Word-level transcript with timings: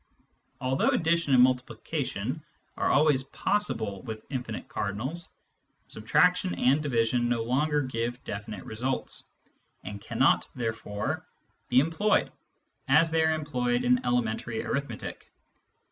Although 0.59 0.89
addition 0.89 1.35
and 1.35 1.43
multiplication 1.43 2.43
are 2.75 2.89
always 2.89 3.23
possible 3.25 4.01
with 4.01 4.25
infinite 4.31 4.67
cardinals, 4.67 5.31
subtraction 5.89 6.55
and 6.55 6.81
division 6.81 7.29
no 7.29 7.43
longer 7.43 7.83
giv^e 7.83 8.17
definite 8.23 8.65
results, 8.65 9.25
and 9.83 10.01
cannot 10.01 10.49
therefore 10.55 11.27
be 11.69 11.79
employed 11.79 12.31
as 12.87 13.11
they 13.11 13.23
are 13.23 13.35
employed 13.35 13.83
in 13.83 14.03
elementary 14.03 14.65
arithmetic. 14.65 15.31